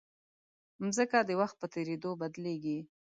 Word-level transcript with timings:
مځکه 0.85 1.19
د 1.25 1.29
وخت 1.41 1.55
په 1.59 1.67
تېرېدو 1.73 2.11
بدلېږي. 2.21 2.79